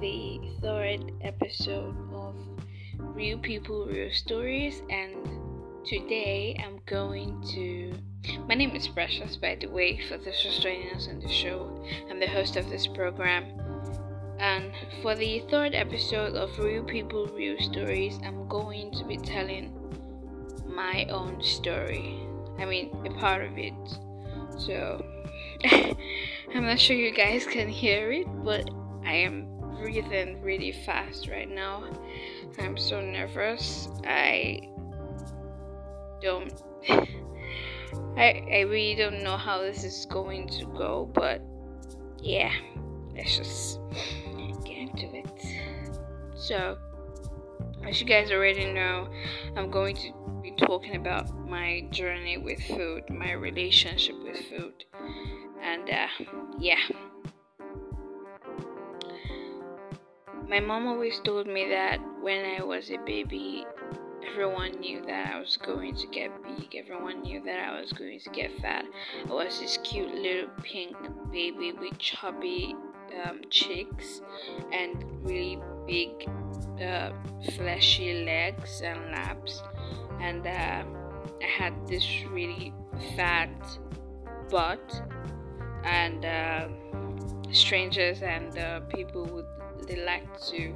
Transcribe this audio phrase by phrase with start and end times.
[0.00, 2.36] the third episode of
[2.98, 5.16] Real People, Real Stories, and
[5.84, 7.94] today I'm going to.
[8.46, 11.84] My name is Precious, by the way, for those just joining us on the show.
[12.08, 13.44] I'm the host of this program.
[14.38, 14.70] And
[15.02, 19.74] for the third episode of Real People, Real Stories, I'm going to be telling
[20.64, 22.20] my own story.
[22.56, 23.74] I mean, a part of it.
[24.58, 25.04] So,
[26.54, 28.70] I'm not sure you guys can hear it, but
[29.04, 31.84] I am breathing really fast right now.
[32.58, 33.88] I'm so nervous.
[34.04, 34.60] I
[36.20, 36.52] don't.
[38.16, 41.40] I, I really don't know how this is going to go, but
[42.20, 42.52] yeah,
[43.16, 43.80] let's just
[44.64, 45.30] get into it.
[46.36, 46.78] So,
[47.86, 49.08] as you guys already know,
[49.56, 54.84] I'm going to be talking about my journey with food, my relationship with food,
[55.62, 56.06] and uh,
[56.58, 56.76] yeah.
[60.48, 63.66] My mom always told me that when I was a baby,
[64.26, 66.74] everyone knew that I was going to get big.
[66.74, 68.86] Everyone knew that I was going to get fat.
[69.28, 70.96] I was this cute little pink
[71.30, 72.74] baby with chubby
[73.22, 74.22] um, cheeks
[74.72, 76.26] and really big,
[76.82, 77.10] uh,
[77.54, 79.62] fleshy legs and laps.
[80.18, 80.82] And uh,
[81.42, 82.72] I had this really
[83.16, 83.50] fat
[84.48, 85.02] butt,
[85.84, 86.68] and uh,
[87.52, 90.74] strangers and uh, people would they like to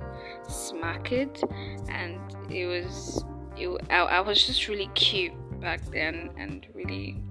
[0.49, 1.43] smack it,
[1.89, 2.19] and
[2.51, 3.25] it was
[3.57, 7.23] it, I, I was just really cute back then and really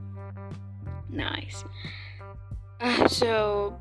[1.10, 1.64] nice.
[2.80, 3.80] Uh, so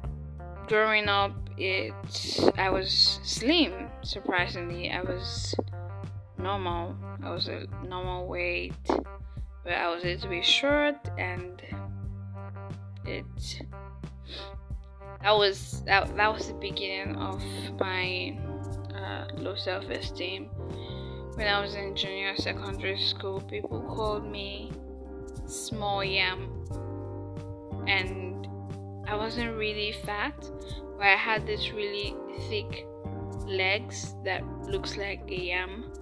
[0.68, 1.94] growing up, it
[2.56, 3.88] I was slim.
[4.02, 5.54] Surprisingly, I was
[6.38, 6.96] normal.
[7.22, 11.62] I was a normal weight, but I was a little bit short, and
[13.04, 13.24] it
[15.22, 17.42] that was that, that was the beginning of
[17.78, 18.38] my
[18.94, 20.46] uh, low self-esteem.
[21.34, 24.72] When i was in junior secondary school people called me
[25.46, 26.48] small yam.
[27.86, 28.46] And
[29.06, 30.36] i wasn't really fat
[30.96, 32.14] but i had this really
[32.48, 32.86] thick
[33.46, 35.92] legs that looks like a yam.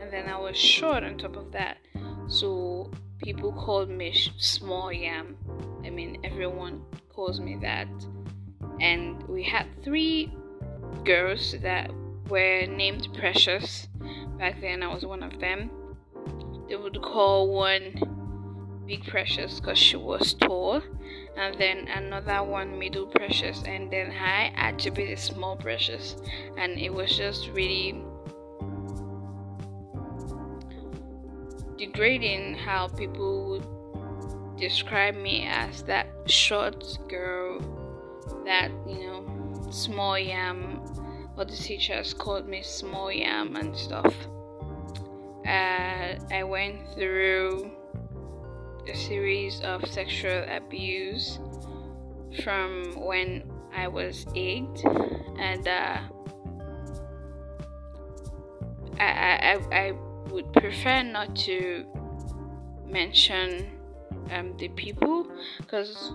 [0.00, 1.78] And then i was short on top of that.
[2.28, 2.90] So
[3.22, 5.36] people called me small yam.
[5.84, 7.88] I mean everyone calls me that
[8.80, 10.32] and we had three
[11.04, 11.90] girls that
[12.28, 13.88] were named Precious.
[14.38, 15.70] Back then, I was one of them.
[16.68, 20.82] They would call one Big Precious because she was tall,
[21.36, 26.16] and then another one Middle Precious, and then I had to be the Small Precious,
[26.56, 28.02] and it was just really
[31.78, 37.60] degrading how people would describe me as that short girl
[38.44, 40.80] that you know small yam
[41.34, 44.14] what the teachers called me small yam and stuff.
[45.46, 47.70] Uh, i went through
[48.88, 51.38] a series of sexual abuse
[52.42, 54.84] from when i was eight
[55.38, 55.98] and uh,
[58.98, 59.92] I, I, I
[60.30, 61.84] would prefer not to
[62.86, 63.70] mention
[64.30, 65.26] um, the people
[65.58, 66.12] because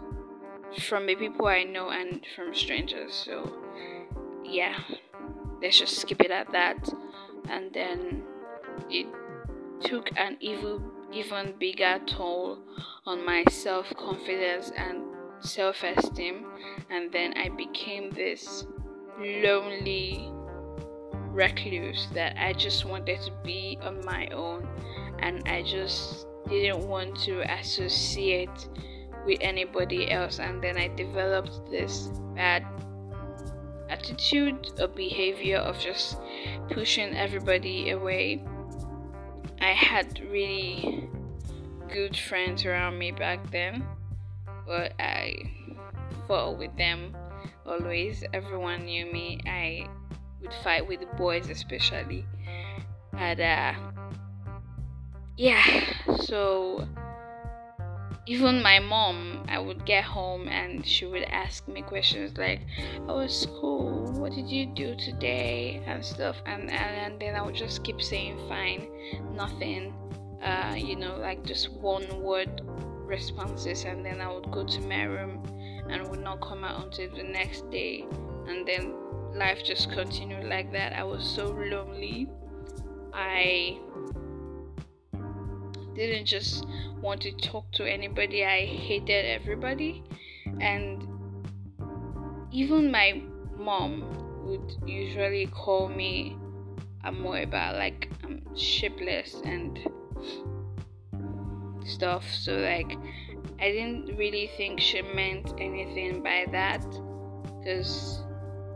[0.80, 3.14] from the people I know and from strangers.
[3.14, 3.52] So,
[4.44, 4.78] yeah,
[5.62, 6.90] let's just skip it at that.
[7.50, 8.24] And then
[8.90, 9.08] it
[9.82, 12.60] took an even even bigger toll
[13.06, 15.04] on my self confidence and
[15.40, 16.46] self esteem.
[16.90, 18.66] And then I became this
[19.20, 20.32] lonely
[21.32, 24.68] recluse that I just wanted to be on my own
[25.20, 28.68] and I just didn't want to associate
[29.26, 32.66] with anybody else and then i developed this bad
[33.90, 36.18] attitude or behavior of just
[36.70, 38.42] pushing everybody away.
[39.60, 41.10] I had really
[41.92, 43.86] good friends around me back then
[44.66, 45.36] but i
[46.26, 47.16] fought with them
[47.66, 48.24] always.
[48.34, 49.42] Everyone knew me.
[49.46, 49.88] I
[50.42, 52.26] would fight with the boys especially.
[53.14, 53.74] And uh
[55.38, 55.64] yeah
[56.24, 56.88] so
[58.28, 62.62] even my mom i would get home and she would ask me questions like
[63.08, 64.12] how was school?
[64.14, 65.82] What did you do today?
[65.86, 66.38] and stuff.
[66.46, 68.88] And, and, and then i would just keep saying fine
[69.36, 69.94] nothing.
[70.44, 72.62] Uh, you know like just one word
[73.06, 75.44] responses and then i would go to my room
[75.92, 78.06] and would not come out until the next day.
[78.48, 78.94] And then
[79.34, 80.94] life just continued like that.
[80.94, 82.30] I was so lonely.
[83.14, 83.78] I
[85.96, 86.66] didn't just
[87.02, 88.46] want to talk to anybody.
[88.46, 90.04] I hated everybody.
[90.60, 91.08] And
[92.52, 93.22] even my
[93.58, 94.04] mom
[94.46, 96.38] would usually call me
[97.04, 99.80] amoeba, like I'm shapeless and
[101.86, 102.26] stuff.
[102.34, 102.98] So like
[103.60, 106.84] I didn't really think she meant anything by that
[107.60, 108.24] because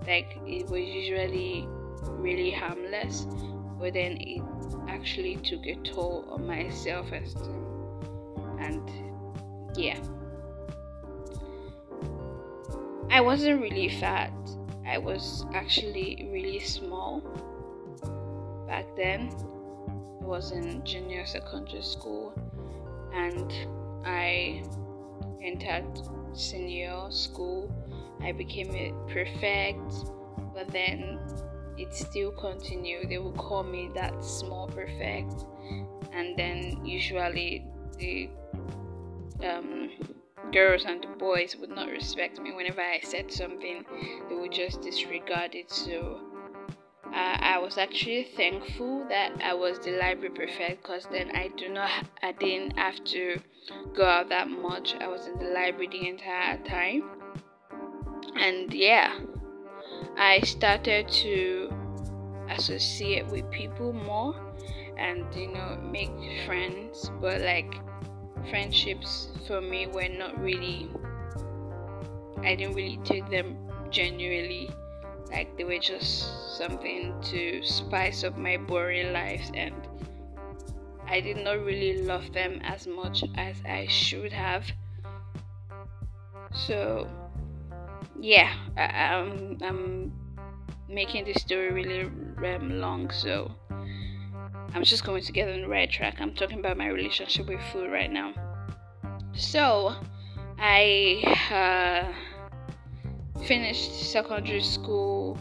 [0.07, 1.67] like it was usually
[2.19, 3.25] really harmless
[3.79, 4.41] but then it
[5.05, 7.63] actually took a toll on my self-esteem
[8.59, 8.89] and
[9.77, 9.99] yeah.
[13.11, 14.33] I wasn't really fat.
[14.83, 17.21] I was actually really small
[18.67, 19.29] back then.
[20.21, 22.33] I was in junior secondary school.
[23.13, 23.53] And
[24.05, 24.63] I
[25.43, 26.01] entered
[26.33, 27.71] senior school.
[28.21, 29.93] I became a prefect,
[30.55, 31.19] but then
[31.77, 33.09] it still continued.
[33.09, 35.45] They would call me that small prefect,
[36.11, 37.65] and then usually
[37.97, 38.29] the
[39.43, 39.89] um,
[40.51, 43.85] girls and the boys would not respect me whenever I said something.
[44.29, 45.71] They would just disregard it.
[45.71, 46.21] So
[47.07, 51.69] uh, I was actually thankful that I was the library prefect because then I do
[51.69, 51.89] not
[52.21, 53.39] I didn't have to
[53.95, 54.95] go out that much.
[54.99, 57.03] I was in the library the entire time,
[58.37, 59.17] and yeah,
[60.17, 61.73] I started to
[62.49, 64.35] associate with people more
[64.97, 66.11] and you know make
[66.45, 67.11] friends.
[67.21, 67.73] But like
[68.49, 70.89] friendships for me were not really.
[72.43, 73.57] I didn't really take them
[73.89, 74.69] genuinely
[75.31, 79.73] like they were just something to spice up my boring life and
[81.07, 84.65] I did not really love them as much as I should have.
[86.53, 87.07] So
[88.19, 88.83] yeah, I,
[89.15, 90.13] am I'm, I'm
[90.89, 93.51] making this story really um, long, so
[94.73, 96.17] I'm just going to get on the right track.
[96.19, 98.33] I'm talking about my relationship with food right now.
[99.33, 99.95] So
[100.59, 105.37] I uh, finished secondary school,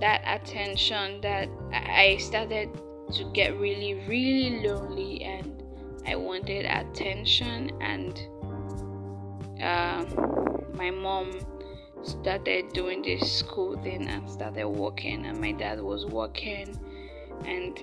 [0.00, 2.68] that attention that I started
[3.12, 5.62] to get really, really lonely and
[6.06, 8.18] I wanted attention and
[9.62, 10.04] uh,
[10.74, 11.40] my mom
[12.02, 16.78] started doing this school thing and started working and my dad was working.
[17.44, 17.82] And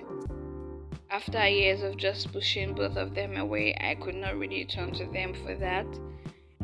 [1.10, 5.06] after years of just pushing both of them away i could not really turn to
[5.06, 5.86] them for that.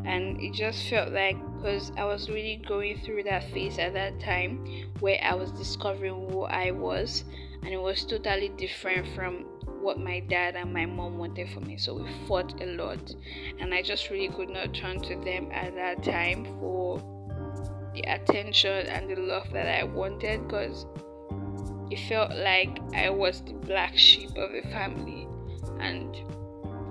[0.05, 4.19] And it just felt like because I was really going through that phase at that
[4.19, 4.65] time
[5.01, 7.25] where I was discovering who I was,
[7.61, 9.45] and it was totally different from
[9.81, 11.77] what my dad and my mom wanted for me.
[11.77, 13.15] So we fought a lot,
[13.59, 17.01] and I just really could not turn to them at that time for
[17.93, 20.85] the attention and the love that I wanted because
[21.89, 25.27] it felt like I was the black sheep of the family,
[25.79, 26.15] and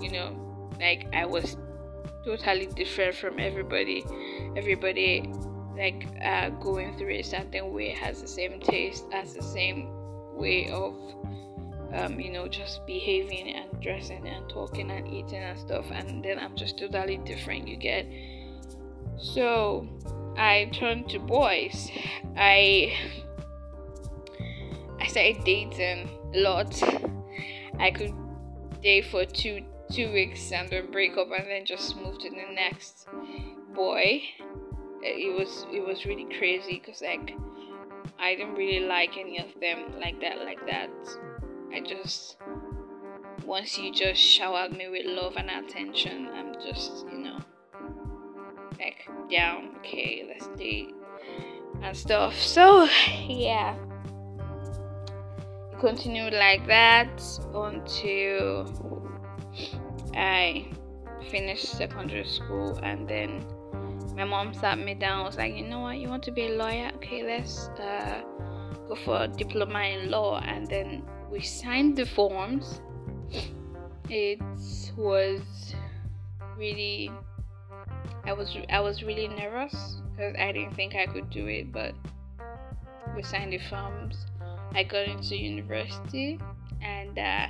[0.02, 1.56] you know, like I was
[2.25, 4.05] totally different from everybody.
[4.56, 5.32] Everybody
[5.76, 9.88] like uh, going through a certain way has the same taste, has the same
[10.34, 10.94] way of
[11.93, 15.87] um, you know just behaving and dressing and talking and eating and stuff.
[15.90, 17.69] And then I'm just totally different.
[17.69, 18.06] You get
[19.17, 19.88] so
[20.37, 21.90] I turned to boys.
[22.37, 22.94] I
[25.00, 26.82] I started dating a lot.
[27.79, 28.14] I could
[28.82, 32.55] date for two two weeks and then break up and then just move to the
[32.55, 33.08] next
[33.74, 34.20] boy
[35.03, 37.34] it was it was really crazy because like
[38.19, 40.91] i didn't really like any of them like that like that
[41.75, 42.37] i just
[43.44, 47.39] once you just showered me with love and attention i'm just you know
[48.79, 50.94] like down okay let's date
[51.82, 52.34] and stuff.
[52.39, 52.89] So
[53.27, 53.77] yeah.
[55.72, 57.22] It continued like that
[57.55, 59.10] until
[60.15, 60.70] I
[61.31, 63.44] finished secondary school and then
[64.17, 65.98] my mom sat me down was like you know what?
[65.98, 66.91] You want to be a lawyer?
[66.96, 68.22] Okay let's uh,
[68.89, 70.41] go for a diploma in law.
[70.41, 72.81] And then we signed the forms
[74.08, 74.41] it
[74.97, 75.75] was
[76.56, 77.11] really
[78.25, 81.94] i was i was really nervous because i didn't think i could do it but
[83.15, 84.27] we signed the forms
[84.75, 86.39] i got into university
[86.82, 87.47] and uh,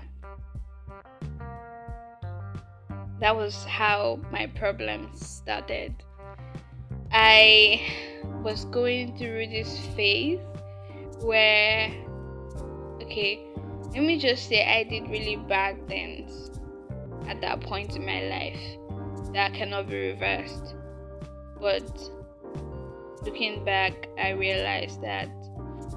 [3.20, 5.94] that was how my problems started.
[7.10, 7.82] I
[8.44, 10.38] was going through this phase
[11.20, 11.90] where,
[13.02, 13.44] okay,
[13.92, 16.50] let me just say I did really bad things
[17.26, 20.74] at that point in my life that cannot be reversed.
[21.60, 22.10] But
[23.24, 25.28] looking back, I realized that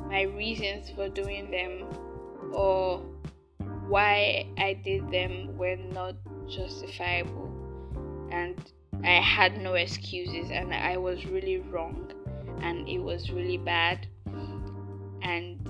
[0.08, 1.88] my reasons for doing them
[2.54, 3.00] or
[3.88, 6.16] why I did them were not
[6.50, 7.50] justifiable
[8.32, 8.58] and
[9.04, 12.12] I had no excuses and I was really wrong
[12.62, 14.08] and it was really bad
[15.22, 15.61] and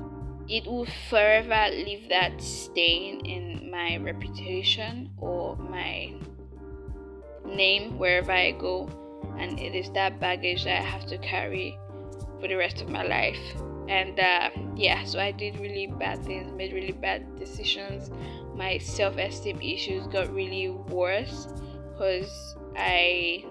[0.47, 6.13] it will forever leave that stain in my reputation or my
[7.45, 8.89] name wherever I go,
[9.37, 11.77] and it is that baggage that I have to carry
[12.39, 13.39] for the rest of my life.
[13.87, 18.09] And uh, yeah, so I did really bad things, made really bad decisions.
[18.55, 21.47] My self esteem issues got really worse
[21.91, 23.45] because I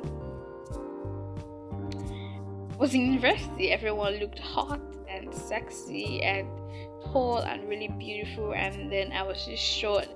[2.79, 3.71] was in university.
[3.71, 4.81] Everyone looked hot
[5.11, 6.49] and sexy and
[7.13, 10.09] tall and really beautiful, and then I was this short,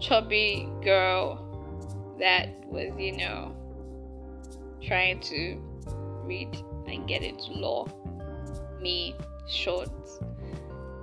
[0.00, 3.54] chubby girl that was, you know,
[4.82, 5.60] trying to
[6.24, 6.56] read
[6.86, 7.86] and get into law.
[8.80, 9.14] Me,
[9.48, 9.90] short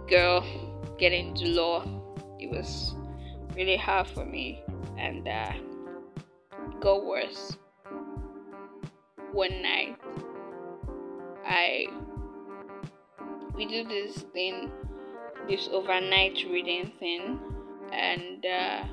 [0.08, 0.44] girl,
[0.98, 1.84] getting into law.
[2.40, 2.94] It was
[3.56, 4.64] really hard for me
[4.98, 5.54] and uh,
[6.80, 7.56] got worse.
[9.32, 9.98] One night,
[11.46, 11.88] I
[13.56, 14.72] we do this thing,
[15.48, 17.40] this overnight reading thing,
[17.92, 18.84] and uh,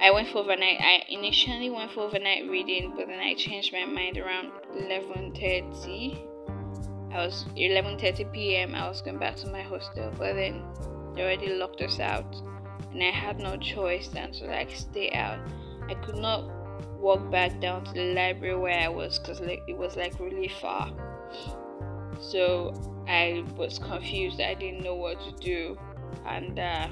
[0.00, 0.80] I went for overnight.
[0.80, 6.18] I initially went for overnight reading, but then I changed my mind around 11:30.
[7.12, 8.74] I was 11:30 p.m.
[8.74, 10.62] I was going back to my hostel, but then
[11.14, 12.34] they already locked us out,
[12.92, 15.40] and I had no choice than to like stay out.
[15.88, 16.50] I could not
[16.98, 20.48] walk back down to the library where I was because like it was like really
[20.48, 20.90] far.
[22.20, 22.72] So
[23.08, 24.40] I was confused.
[24.40, 25.78] I didn't know what to do,
[26.26, 26.58] and.
[26.58, 26.88] Uh,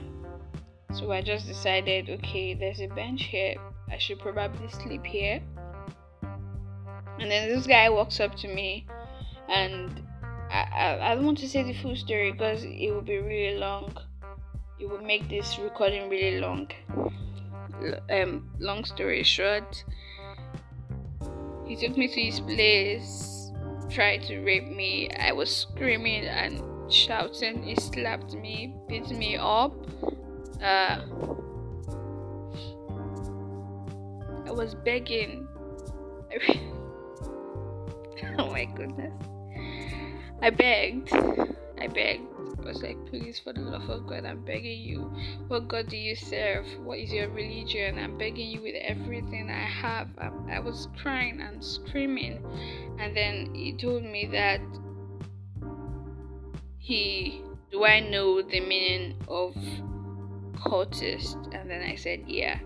[0.94, 3.56] so I just decided, okay, there's a bench here.
[3.90, 5.42] I should probably sleep here.
[7.18, 8.86] And then this guy walks up to me,
[9.48, 10.02] and
[10.50, 13.58] I, I, I don't want to say the full story because it will be really
[13.58, 13.92] long.
[14.78, 16.70] It will make this recording really long.
[18.08, 19.84] Um, long story short,
[21.66, 23.33] he took me to his place,
[23.90, 25.10] tried to rape me.
[25.10, 26.62] I was screaming and
[26.92, 27.62] shouting.
[27.62, 29.74] He slapped me, beat me up,
[30.62, 30.98] uh,
[34.46, 35.46] I was begging.
[38.38, 39.12] oh my goodness.
[40.42, 41.12] I begged.
[41.12, 42.33] I begged.
[42.64, 45.12] I was like, please, for the love of God, I'm begging you.
[45.48, 46.66] What God do you serve?
[46.82, 47.98] What is your religion?
[47.98, 50.08] I'm begging you with everything I have.
[50.18, 52.42] I, I was crying and screaming.
[52.98, 54.60] And then he told me that
[56.78, 59.54] he, do I know the meaning of
[60.64, 62.58] cultist and then i said yeah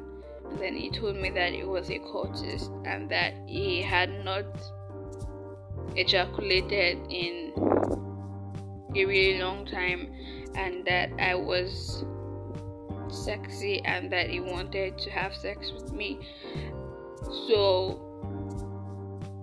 [0.49, 4.45] and then he told me that it was a cultist and that he had not
[5.97, 7.53] ejaculated in
[8.95, 10.13] a really long time
[10.55, 12.05] and that i was
[13.09, 16.21] sexy and that he wanted to have sex with me
[17.47, 18.01] so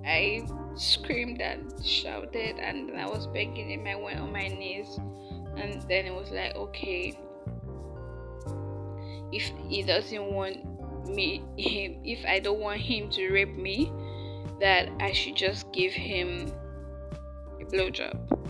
[0.06, 5.00] i screamed and shouted and i was begging him i went on my knees
[5.58, 7.18] and then it was like okay
[9.32, 10.58] if he doesn't want
[11.08, 13.92] me him if I don't want him to rape me
[14.60, 16.52] that I should just give him
[17.60, 18.45] a blowjob.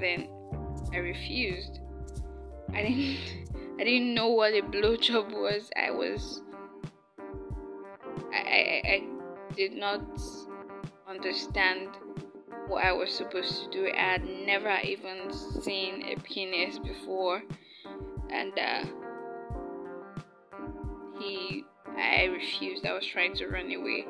[0.00, 0.28] Then
[0.92, 1.80] I refused.
[2.72, 3.18] I didn't
[3.80, 5.70] I didn't know what a blowjob was.
[5.76, 6.42] I was
[8.32, 9.02] I, I, I
[9.56, 10.02] did not
[11.08, 11.88] understand
[12.68, 13.90] what I was supposed to do.
[13.92, 17.42] I had never even seen a penis before
[18.30, 18.84] and uh,
[21.18, 21.64] he
[21.98, 22.86] I refused.
[22.86, 24.06] I was trying to run away,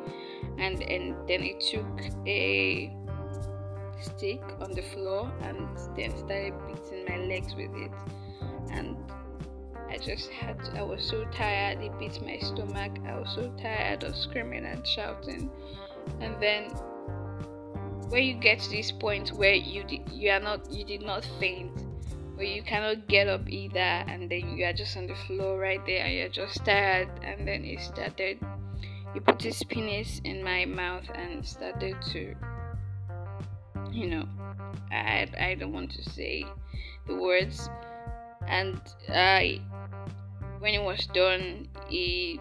[0.58, 2.94] and and then he took a
[4.00, 7.92] stick on the floor and then started beating my legs with it,
[8.70, 8.96] and
[9.88, 10.62] I just had.
[10.64, 11.78] To, I was so tired.
[11.80, 12.92] He beat my stomach.
[13.06, 15.50] I was so tired of screaming and shouting,
[16.20, 16.70] and then
[18.10, 21.24] when you get to this point where you did, you are not you did not
[21.38, 21.70] faint
[22.36, 25.84] but you cannot get up either and then you are just on the floor right
[25.86, 28.38] there and you're just tired and then he started
[29.12, 32.34] he put his penis in my mouth and started to
[33.92, 34.26] you know
[34.90, 36.44] i i don't want to say
[37.06, 37.68] the words.
[38.46, 39.60] And i
[40.58, 42.40] when it was done he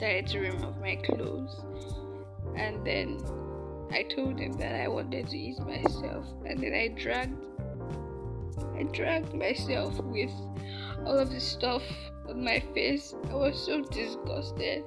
[0.00, 1.60] started to remove my clothes.
[2.56, 3.20] And then
[3.92, 7.36] I told him that I wanted to eat myself, and then I dragged,
[8.78, 10.30] I dragged myself with
[11.04, 11.82] all of the stuff
[12.28, 13.14] on my face.
[13.30, 14.84] I was so disgusted,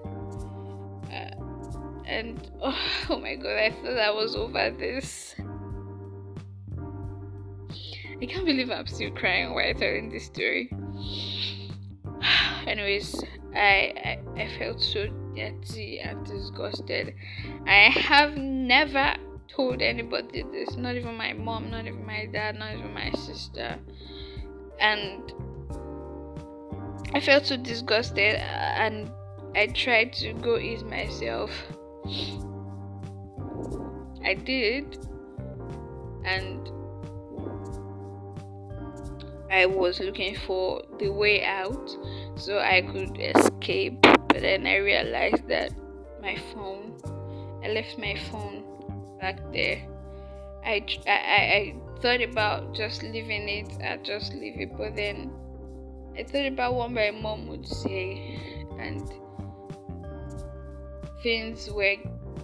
[2.13, 2.77] and oh,
[3.09, 5.35] oh my god, I thought I was over this.
[8.21, 10.71] I can't believe I'm still crying while telling this story.
[12.67, 13.21] Anyways,
[13.53, 13.93] I,
[14.37, 17.15] I I felt so dirty and disgusted.
[17.67, 19.15] I have never
[19.49, 23.77] told anybody this, not even my mom, not even my dad, not even my sister.
[24.79, 25.33] And
[27.13, 29.11] I felt so disgusted and
[29.55, 31.51] I tried to go ease myself.
[34.23, 34.97] I did,
[36.25, 36.69] and
[39.51, 41.95] I was looking for the way out
[42.35, 44.01] so I could escape.
[44.01, 45.71] But then I realized that
[46.21, 46.97] my phone,
[47.63, 48.63] I left my phone
[49.21, 49.85] back there.
[50.65, 55.31] I, I, I thought about just leaving it, I just leave it, but then
[56.17, 58.39] I thought about what my mom would say,
[58.79, 59.11] and
[61.23, 61.95] things were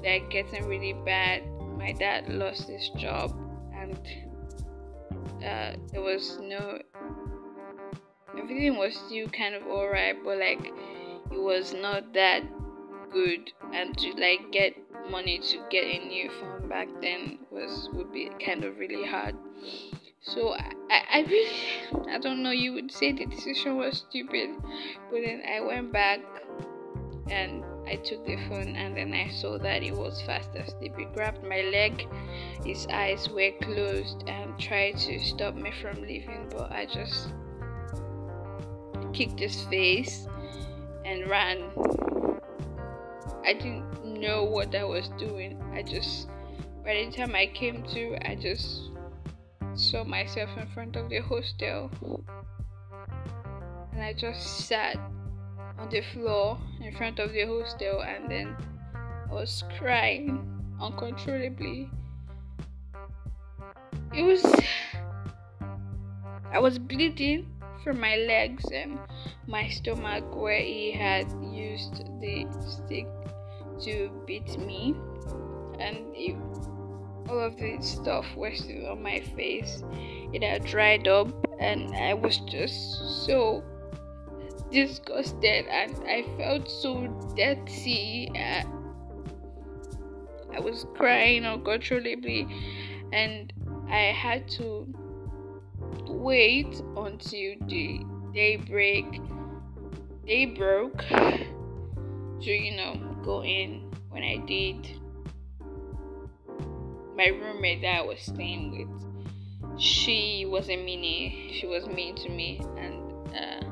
[0.04, 1.44] like getting really bad.
[1.78, 3.36] My dad lost his job,
[3.74, 4.00] and
[5.46, 6.80] uh, there was no
[8.38, 10.66] everything was still kind of alright, but like
[11.32, 12.44] it was not that
[13.12, 13.52] good.
[13.74, 14.76] And to like get
[15.12, 19.36] money to get a new phone back then was would be kind of really hard.
[20.22, 22.52] So I, I really I don't know.
[22.52, 24.50] You would say the decision was stupid,
[25.12, 26.20] but then I went back
[27.30, 30.94] and I took the phone and then I saw that it was fast asleep.
[30.96, 32.08] He grabbed my leg,
[32.64, 37.30] his eyes were closed and tried to stop me from leaving, but I just
[39.12, 40.28] kicked his face
[41.04, 41.72] and ran.
[43.44, 45.60] I didn't know what I was doing.
[45.74, 46.28] I just,
[46.84, 48.92] by the time I came to, I just
[49.74, 51.90] saw myself in front of the hostel.
[53.94, 54.98] And I just sat
[55.80, 58.56] on the floor in front of the hostel and then
[59.30, 60.46] I was crying
[60.80, 61.90] uncontrollably.
[64.14, 64.44] It was.
[66.52, 67.48] I was bleeding
[67.84, 69.00] from my legs and
[69.48, 73.08] my stomach where he had used the stick
[73.82, 74.96] to beat me
[75.80, 76.36] and it,
[77.30, 79.84] all of the stuff was still on my face
[80.34, 83.64] it had dried up and i was just so
[84.72, 88.30] disgusted and i felt so dirty.
[88.36, 88.64] Uh,
[90.56, 92.48] i was crying uncontrollably
[93.14, 93.54] and
[93.90, 94.88] i had to
[96.08, 98.02] wait until the
[98.34, 99.06] daybreak
[100.26, 104.88] day broke to you know go in when I did.
[107.16, 112.62] My roommate that I was staying with she wasn't mean she was mean to me
[112.78, 112.96] and
[113.36, 113.69] uh,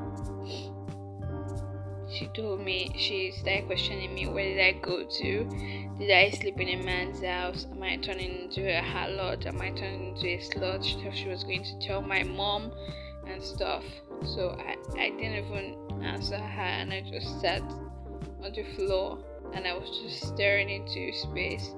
[2.18, 6.60] she told me she started questioning me where did I go to did I sleep
[6.60, 7.66] in a man's house?
[7.72, 9.46] Am I turning into a harlot?
[9.46, 10.84] Am I turning into a slut?
[11.12, 12.72] She was going to tell my mom
[13.26, 13.84] and stuff.
[14.24, 19.18] So I, I didn't even answer her and I just sat on the floor
[19.54, 21.74] and I was just staring into space.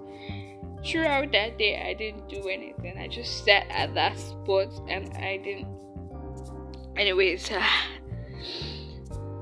[0.85, 2.99] Throughout that day, I didn't do anything.
[2.99, 5.69] I just sat at that spot and I didn't.
[6.97, 7.51] Anyways,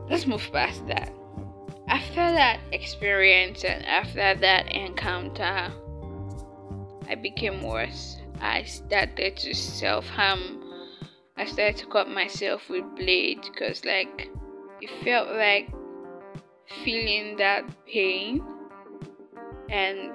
[0.09, 1.13] let's move past that
[1.89, 5.73] after that experience and after that encounter,
[7.09, 8.19] I became worse.
[8.41, 10.63] I started to self harm.
[11.37, 14.31] I started to cut myself with blades because, like,
[14.83, 15.71] it felt like
[16.85, 18.45] feeling that pain
[19.71, 20.13] and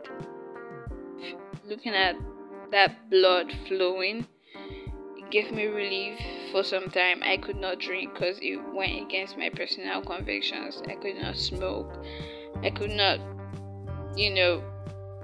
[1.65, 2.15] looking at
[2.71, 4.27] that blood flowing
[5.33, 6.19] gave me relief
[6.51, 7.19] for some time.
[7.23, 10.79] I could not drink because it went against my personal convictions.
[10.87, 11.91] I could not smoke.
[12.61, 13.19] I could not,
[14.15, 14.63] you know,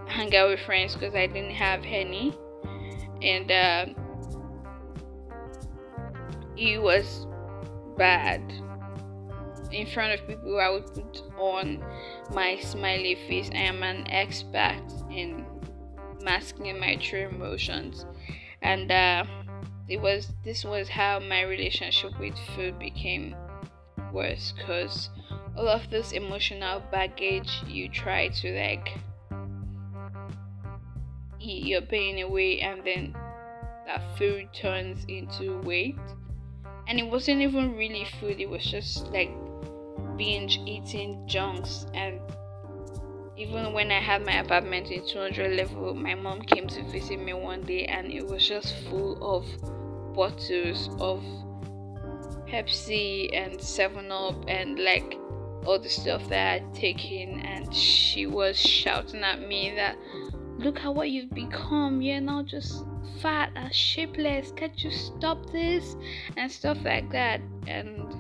[0.08, 2.36] hang out with friends because I didn't have any.
[3.22, 3.86] And uh,
[6.58, 7.28] it was
[7.96, 8.42] bad.
[9.72, 11.86] In front of people, I would put on
[12.34, 13.52] my smiley face.
[13.54, 15.46] I am an expert in
[16.24, 18.08] masking my true emotions.
[18.64, 19.26] And uh,
[19.90, 23.36] it was this was how my relationship with food became
[24.14, 25.10] worse because
[25.58, 28.98] all of this emotional baggage you try to like
[31.40, 33.16] eat your pain away and then
[33.86, 35.98] that food turns into weight.
[36.88, 39.32] And it wasn't even really food it was just like
[40.18, 41.86] binge eating junks.
[41.94, 42.20] And
[43.38, 47.34] even when I had my apartment in 200 level, my mom came to visit me
[47.34, 49.46] one day and it was just full of
[50.14, 51.24] bottles of
[52.48, 55.18] Pepsi and 7 Up and like
[55.66, 59.98] all the stuff that I'd taken, and she was shouting at me that
[60.58, 62.86] look at what you've become, you're now just
[63.22, 65.96] fat and shapeless, can't you stop this?
[66.38, 67.42] and stuff like that.
[67.68, 68.16] And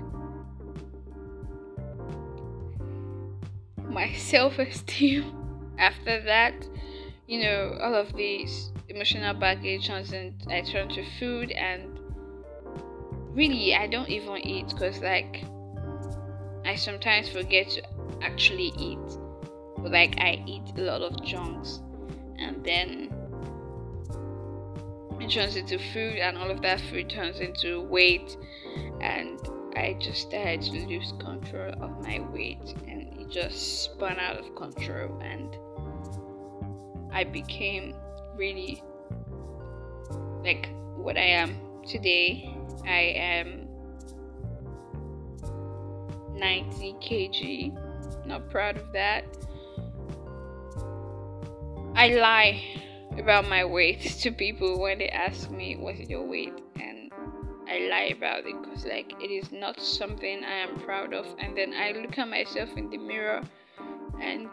[3.89, 5.35] my self-esteem
[5.77, 6.67] after that
[7.29, 11.99] you know all of these emotional baggage in i turn to food and
[13.35, 15.43] really i don't even eat because like
[16.65, 17.81] i sometimes forget to
[18.23, 18.97] actually eat.
[19.77, 21.81] But like i eat a lot of junks
[22.39, 23.13] and then
[25.21, 28.35] it turns into food and all of that food turns into weight
[29.01, 29.39] and
[29.75, 34.55] i just started to lose control of my weight and it just spun out of
[34.55, 35.55] control and
[37.11, 37.93] i became
[38.35, 38.81] really
[40.43, 42.55] like what i am today.
[42.85, 43.67] I am
[46.35, 48.25] 90 kg.
[48.25, 49.25] Not proud of that.
[51.95, 52.63] I lie
[53.17, 56.53] about my weight to people when they ask me what's your weight?
[56.79, 57.11] And
[57.67, 61.25] I lie about it because like it is not something I am proud of.
[61.39, 63.41] And then I look at myself in the mirror
[64.21, 64.47] and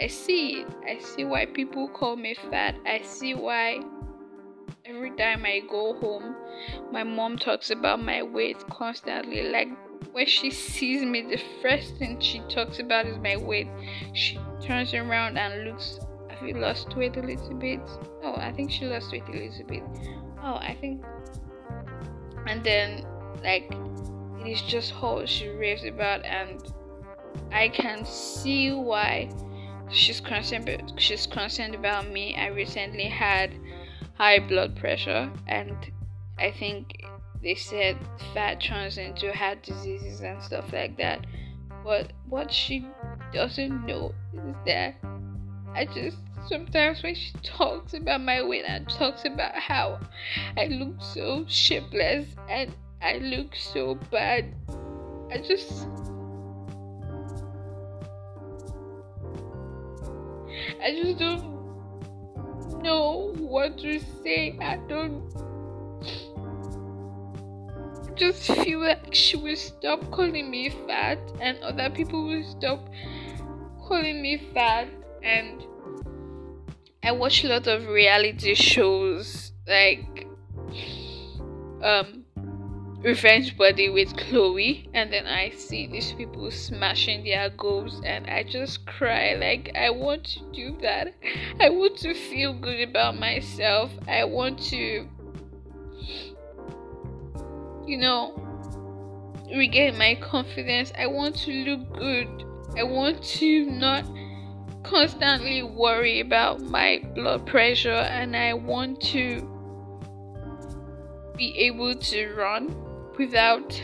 [0.00, 0.66] I see it.
[0.86, 2.76] I see why people call me fat.
[2.86, 3.80] I see why
[4.84, 6.34] every time I go home
[6.90, 9.68] my mom talks about my weight constantly like
[10.12, 13.68] when she sees me the first thing she talks about is my weight.
[14.14, 15.98] She turns around and looks
[16.38, 17.80] have you lost weight a little bit?
[18.22, 19.82] Oh, I think she lost weight a little bit.
[20.42, 21.04] Oh, I think.
[22.46, 23.04] And then,
[23.42, 23.72] like,
[24.40, 26.62] it is just how she raves about, and
[27.52, 29.30] I can see why
[29.90, 30.92] she's concerned.
[30.96, 32.36] She's concerned about me.
[32.36, 33.54] I recently had
[34.14, 35.76] high blood pressure, and
[36.38, 37.04] I think
[37.42, 37.96] they said
[38.34, 41.26] fat turns into heart diseases and stuff like that.
[41.84, 42.86] But what she
[43.32, 44.94] doesn't know is that
[45.74, 50.00] I just sometimes when she talks about my weight and talks about how
[50.56, 54.54] I look so shapeless and I look so bad,
[55.30, 55.86] I just
[60.82, 64.58] I just don't know what to say.
[64.60, 65.22] I don't
[68.18, 72.88] just feel like she will stop calling me fat and other people will stop
[73.86, 74.88] calling me fat
[75.22, 75.64] and
[77.02, 80.26] I watch a lot of reality shows like
[81.82, 82.17] um
[83.02, 88.42] Revenge Body with Chloe and then I see these people smashing their goals and I
[88.42, 91.14] just cry like I want to do that.
[91.60, 93.92] I want to feel good about myself.
[94.08, 95.08] I want to
[97.86, 98.34] you know
[99.54, 100.92] regain my confidence.
[100.98, 102.44] I want to look good.
[102.76, 104.06] I want to not
[104.82, 109.48] constantly worry about my blood pressure and I want to
[111.36, 112.87] be able to run
[113.18, 113.80] without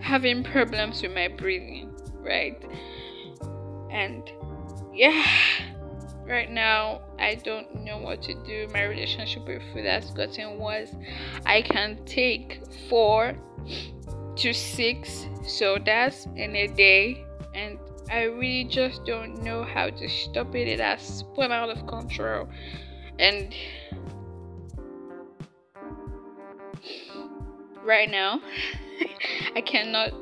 [0.00, 2.62] having problems with my breathing, right?
[3.90, 4.30] And
[4.94, 5.24] yeah,
[6.26, 8.68] right now I don't know what to do.
[8.72, 10.90] My relationship with food has gotten worse.
[11.44, 13.34] I can take four
[14.36, 17.24] to six sodas in a day,
[17.54, 17.78] and
[18.10, 20.66] I really just don't know how to stop it.
[20.66, 22.48] It has spun out of control.
[23.18, 23.54] And
[27.84, 28.40] right now,
[29.56, 30.12] I cannot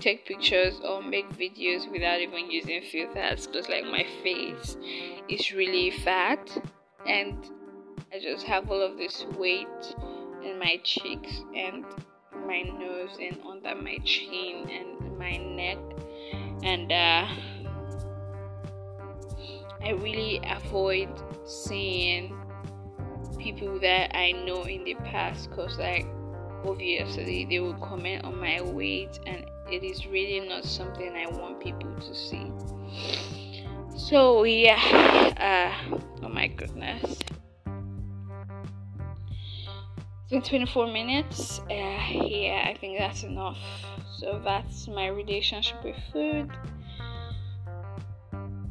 [0.00, 4.76] take pictures or make videos without even using filters because, like, my face
[5.28, 6.50] is really fat
[7.06, 7.50] and
[8.12, 9.94] I just have all of this weight
[10.42, 11.84] in my cheeks and
[12.46, 15.78] my nose and under my chin and my neck
[16.62, 17.26] and uh,
[19.82, 21.10] I really avoid
[21.46, 22.34] seeing
[23.38, 26.06] people that I know in the past because, like,
[26.64, 31.60] obviously, they will comment on my weight, and it is really not something I want
[31.60, 32.50] people to see.
[33.96, 37.18] So, yeah, uh, oh my goodness.
[40.24, 41.60] It's been 24 minutes.
[41.60, 43.58] Uh, yeah, I think that's enough.
[44.18, 46.50] So that's my relationship with food.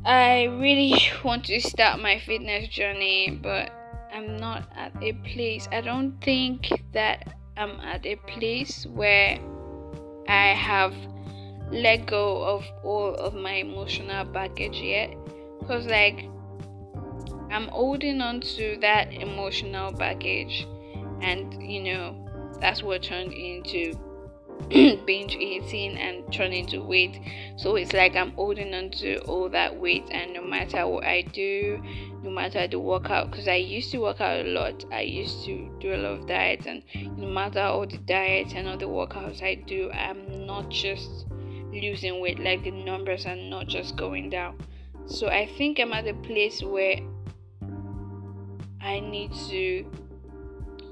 [0.06, 3.72] I really want to start my fitness journey, but
[4.14, 5.68] I'm not at a place.
[5.72, 9.40] I don't think that I'm at a place where
[10.28, 10.94] I have
[11.72, 15.16] let go of all of my emotional baggage yet.
[15.60, 16.30] Because, like,
[17.52, 20.68] I'm holding on to that emotional baggage,
[21.22, 23.94] and you know, that's what turned into
[25.06, 27.20] binge eating and turning to weight.
[27.58, 31.22] So it's like I'm holding on to all that weight, and no matter what I
[31.22, 31.82] do,
[32.24, 35.70] no matter the workout, because I used to work out a lot, I used to
[35.80, 36.84] do a lot of diets, and
[37.18, 41.26] no matter all the diets and all the workouts I do, I'm not just
[41.72, 44.58] losing weight, like the numbers are not just going down.
[45.06, 47.00] So I think I'm at a place where
[48.82, 49.86] I need to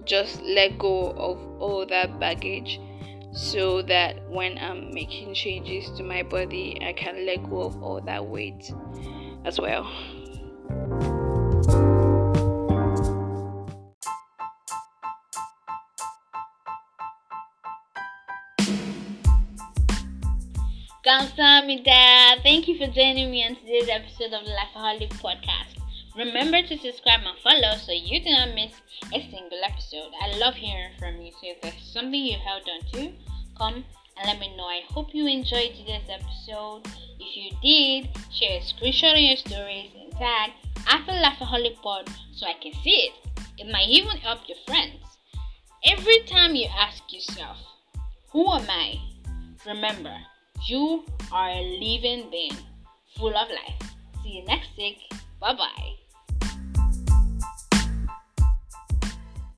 [0.05, 2.79] just let go of all that baggage
[3.33, 8.01] so that when I'm making changes to my body, I can let go of all
[8.01, 8.71] that weight
[9.45, 9.89] as well.
[22.43, 25.79] Thank you for joining me on today's episode of the Lifeaholic Podcast.
[26.17, 28.73] Remember to subscribe and follow so you do not miss
[29.13, 30.11] a single episode.
[30.21, 31.31] I love hearing from you.
[31.31, 33.13] So if there's something you held on to,
[33.61, 33.83] and
[34.25, 34.65] let me know.
[34.65, 36.81] I hope you enjoyed today's episode.
[37.19, 40.51] If you did, share a screenshot on your stories and tag
[40.87, 43.13] after Lifeaholic Pod so I can see it.
[43.59, 44.97] It might even help your friends.
[45.85, 47.57] Every time you ask yourself,
[48.31, 48.95] Who am I?
[49.65, 50.17] Remember,
[50.67, 52.57] you are a living being
[53.17, 53.91] full of life.
[54.23, 54.97] See you next week.
[55.39, 56.00] Bye bye.